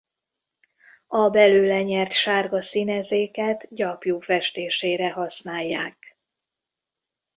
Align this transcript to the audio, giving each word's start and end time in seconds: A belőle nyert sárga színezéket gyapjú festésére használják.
A 1.07 1.29
belőle 1.29 1.81
nyert 1.83 2.11
sárga 2.11 2.61
színezéket 2.61 3.67
gyapjú 3.69 4.19
festésére 4.19 5.11
használják. 5.11 6.17